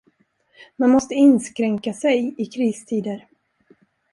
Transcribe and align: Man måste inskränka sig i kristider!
Man 0.77 0.89
måste 0.89 1.13
inskränka 1.13 1.93
sig 1.93 2.35
i 2.37 2.45
kristider! 2.45 3.27